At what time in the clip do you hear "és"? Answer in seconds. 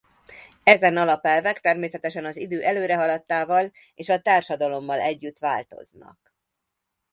3.95-4.09